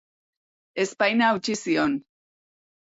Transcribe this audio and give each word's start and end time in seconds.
Ezpaina 0.85 1.29
hautsi 1.29 1.59
zion. 1.63 1.97